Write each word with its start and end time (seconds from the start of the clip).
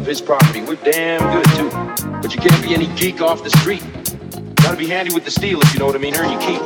Of 0.00 0.06
his 0.06 0.20
property. 0.20 0.62
We're 0.62 0.76
damn 0.76 1.20
good 1.32 1.44
too. 1.56 1.70
But 2.22 2.34
you 2.34 2.40
can't 2.40 2.62
be 2.62 2.74
any 2.74 2.86
geek 2.96 3.20
off 3.20 3.44
the 3.44 3.50
street. 3.50 3.99
Handy 4.90 5.14
with 5.14 5.24
the 5.24 5.30
steel 5.30 5.60
if 5.60 5.72
you 5.72 5.78
know 5.78 5.86
what 5.86 5.94
I 5.94 5.98
mean. 5.98 6.16
Earn 6.16 6.32
your 6.32 6.40
keep. 6.40 6.60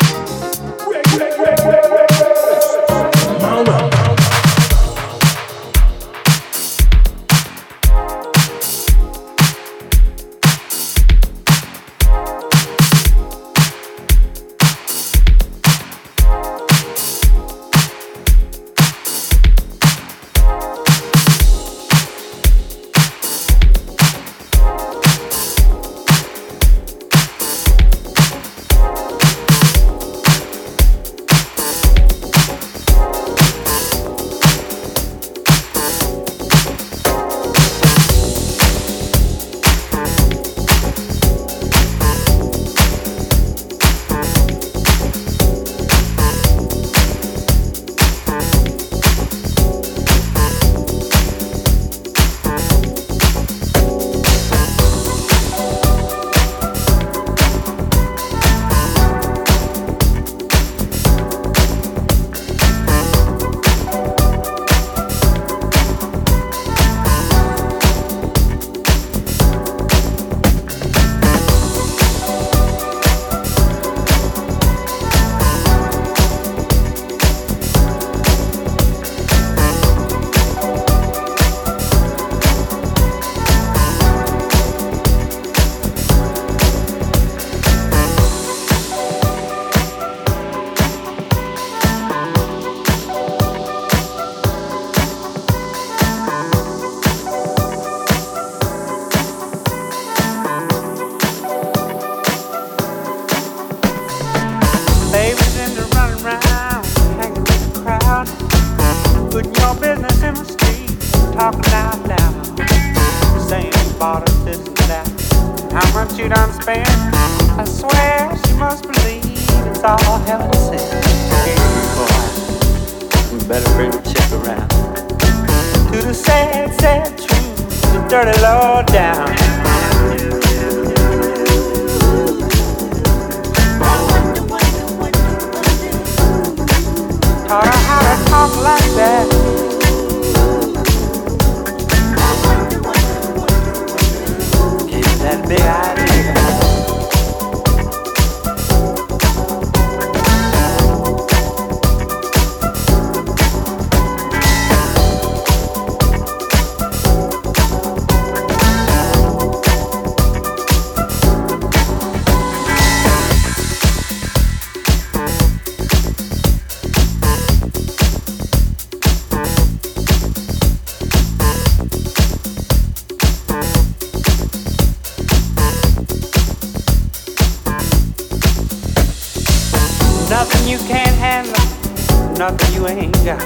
Got. 183.25 183.41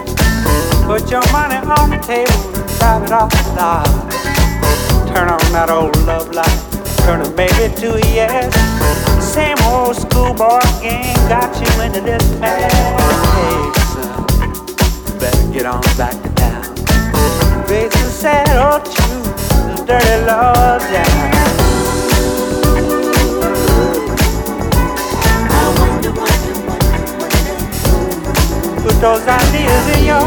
Put 0.86 1.10
your 1.10 1.22
money 1.30 1.56
on 1.56 1.90
the 1.90 1.98
table, 2.02 2.52
drive 2.78 3.02
it 3.04 3.12
off 3.12 3.30
the 3.30 3.54
lot. 3.54 3.86
Turn 5.06 5.28
on 5.28 5.52
that 5.52 5.70
old 5.70 5.96
love 6.04 6.34
light, 6.34 6.60
turn 7.06 7.20
a 7.20 7.30
baby 7.30 7.72
to 7.76 7.94
a 7.94 8.00
yes. 8.12 8.52
Same 9.22 9.58
old 9.64 9.94
schoolboy 9.94 10.60
game 10.82 11.14
got 11.28 11.54
you 11.60 11.82
into 11.82 12.00
this 12.00 12.24
mess. 12.40 12.72
Hey, 13.38 13.70
son, 13.94 15.18
better 15.18 15.52
get 15.52 15.66
on 15.66 15.82
back 15.96 16.14
to 16.22 16.30
town. 16.34 16.64
Face 17.66 17.92
the 17.92 18.10
sad 18.10 18.48
old 18.58 18.84
truth, 18.84 19.76
the 19.76 19.84
dirty 19.86 20.26
law 20.26 20.78
down. 20.78 21.37
Put 28.88 29.00
those 29.02 29.28
ideas 29.28 29.98
in 29.98 30.06
your 30.06 30.24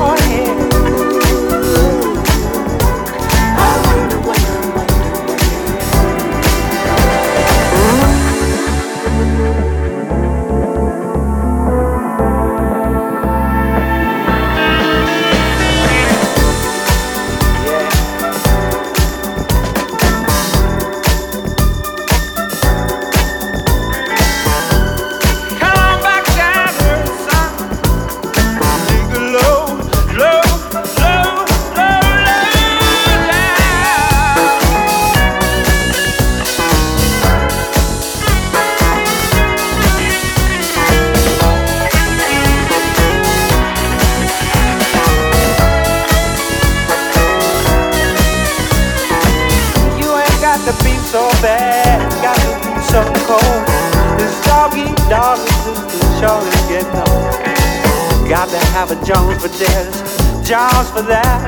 Jones 60.51 60.91
for 60.91 61.01
that. 61.03 61.47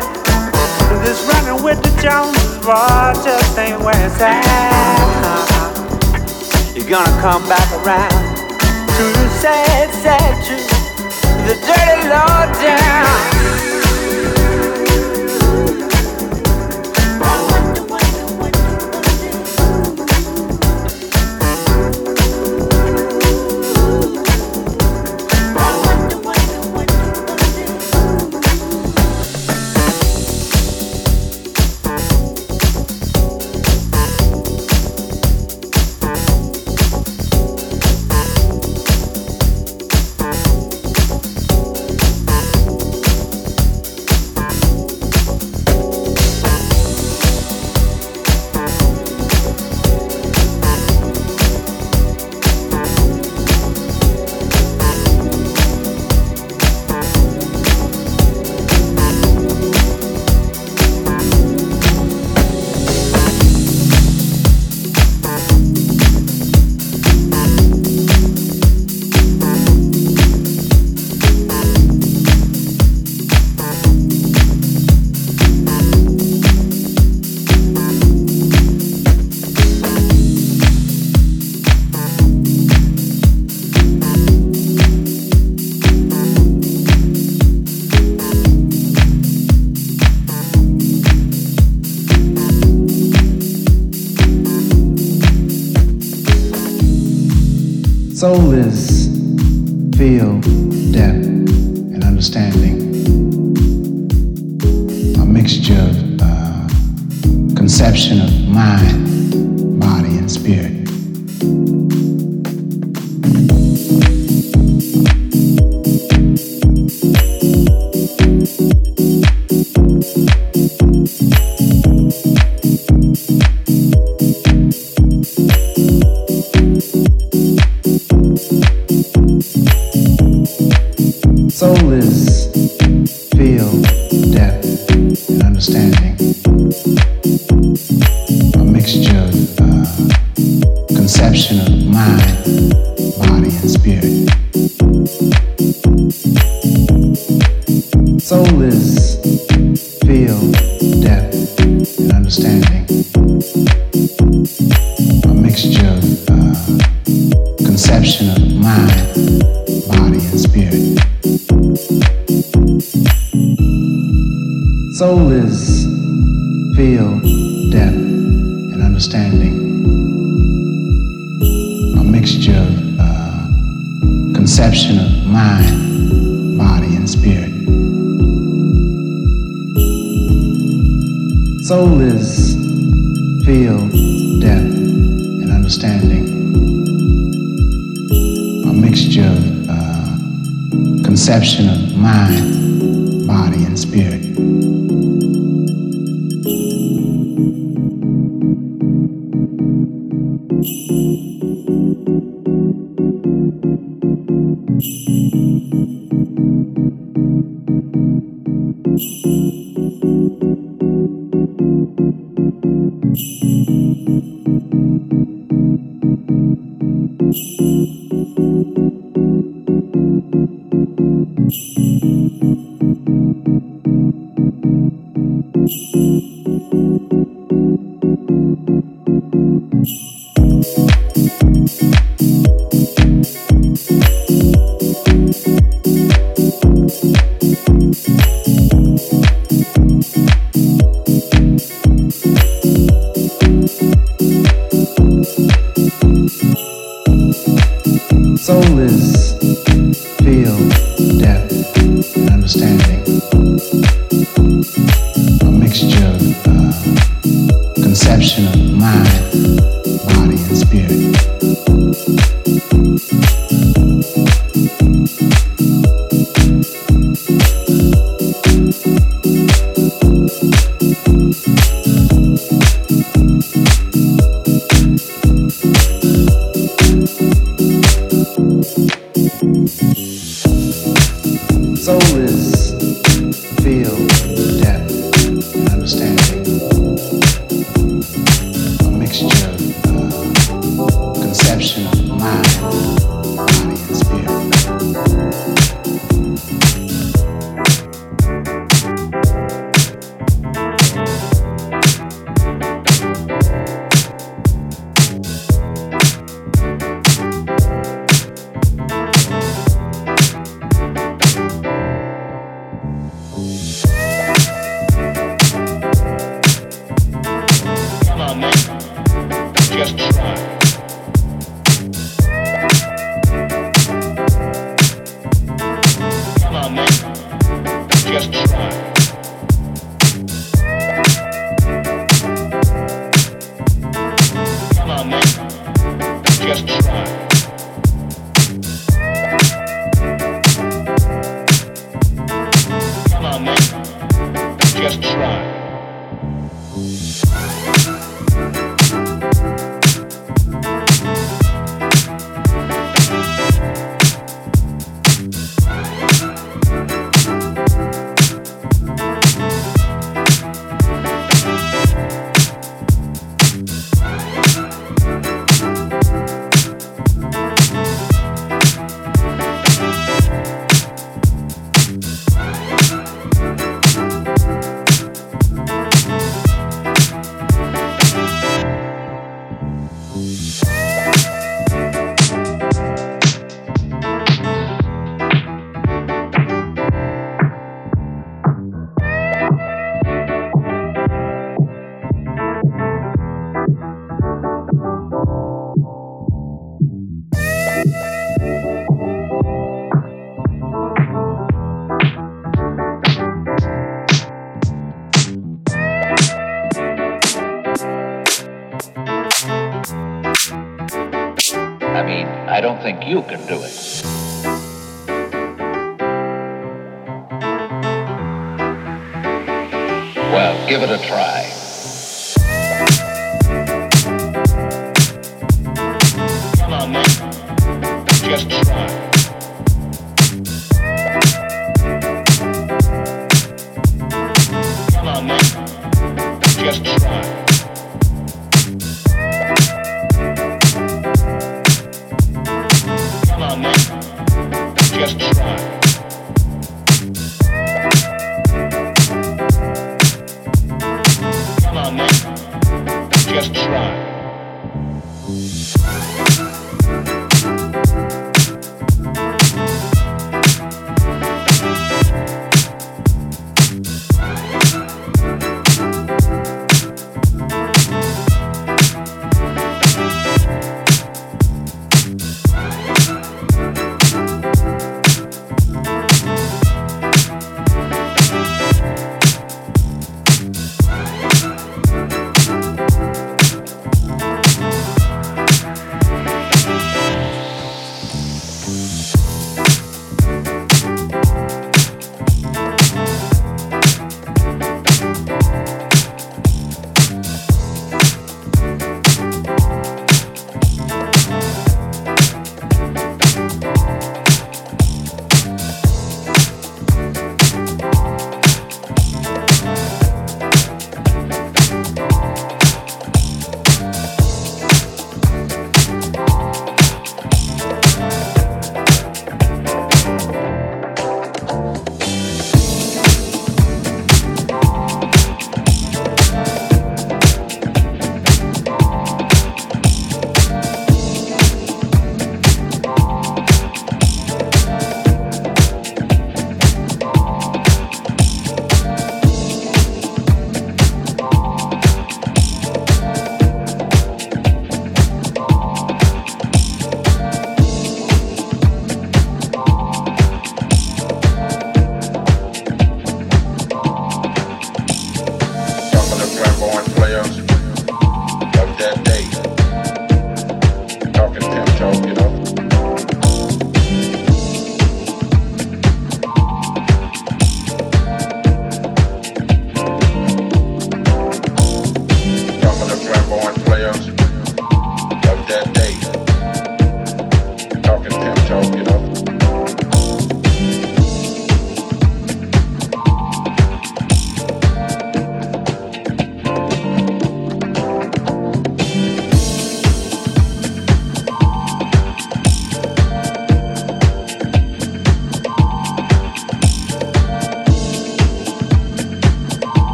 This 1.04 1.28
running 1.28 1.62
with 1.62 1.84
the 1.84 1.92
Joneses, 2.02 2.56
boy, 2.64 3.12
just 3.22 3.60
ain't 3.60 3.82
where 3.82 4.00
it's 4.00 4.16
at. 4.22 4.40
You're 6.74 6.88
gonna 6.88 7.12
come 7.20 7.44
back 7.50 7.70
around 7.84 8.38
to 8.40 9.04
the 9.04 9.28
sad, 9.44 9.92
sad 9.92 10.46
truth, 10.48 10.70
the 11.44 11.56
dirty 11.68 12.08
law 12.08 12.48
down. 12.64 13.73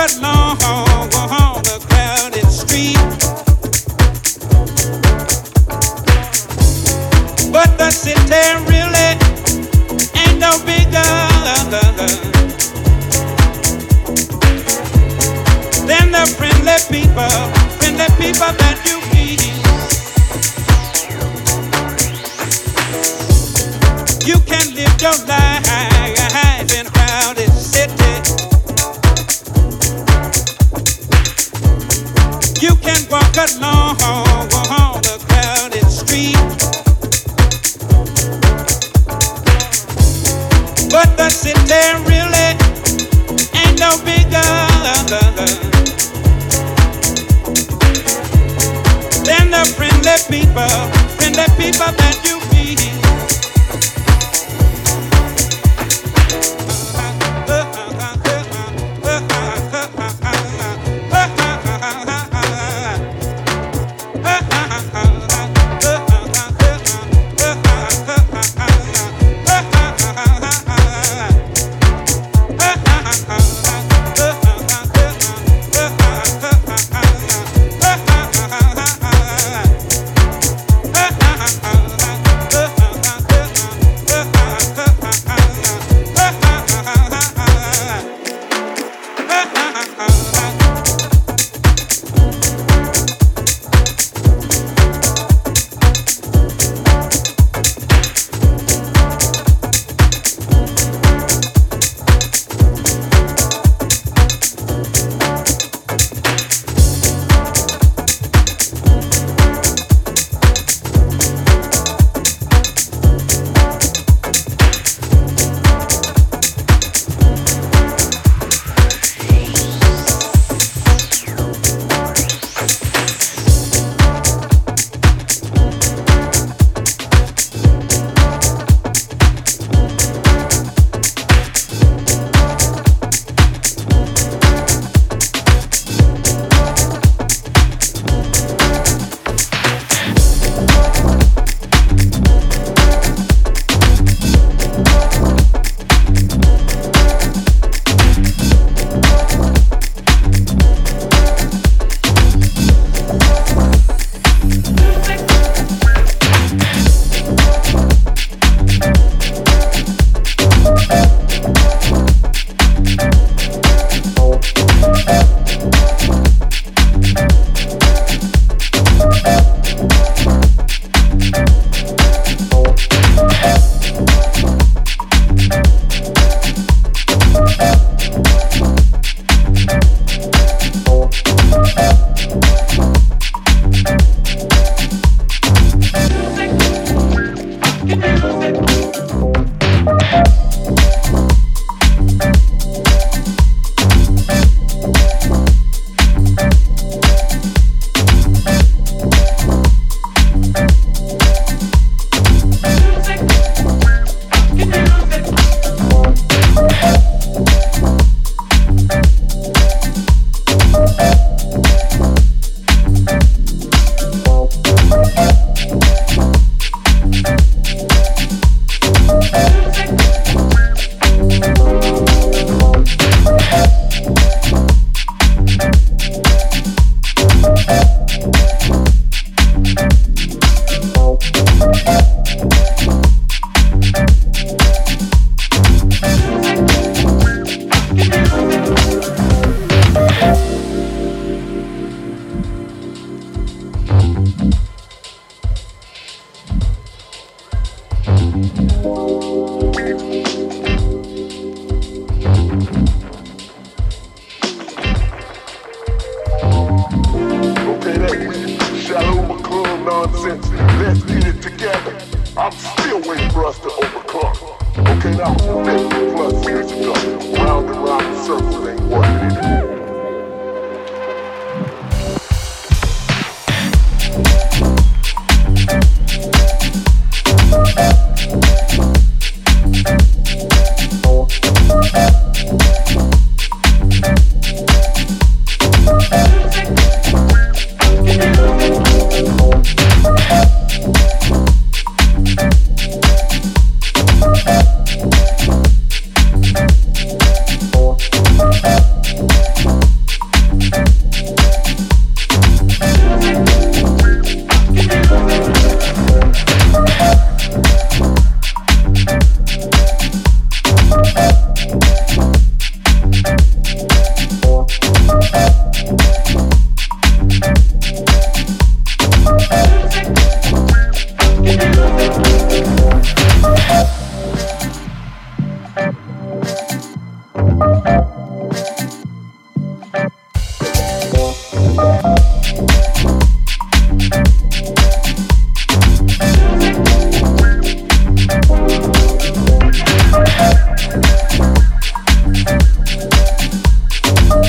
got 0.00 0.22
long. 0.22 0.39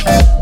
Bye. 0.03 0.40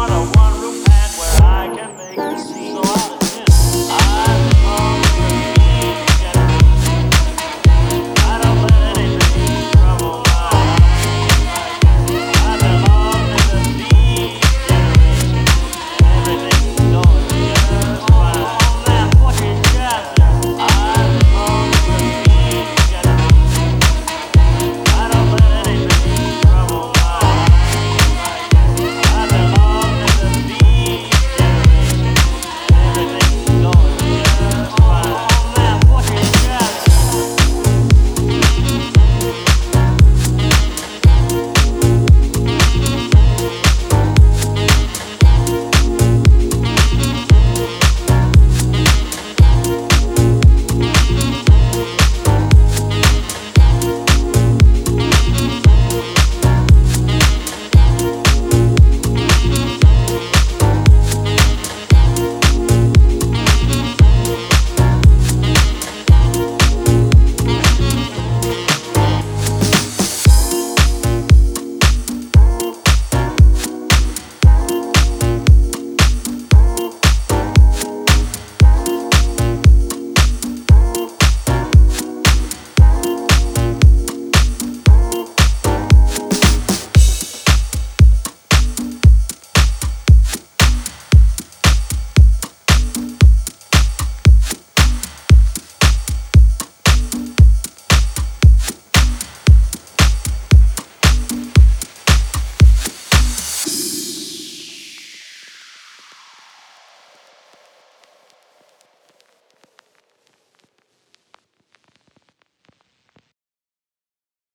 I 0.00 0.08
wanna 0.08 0.39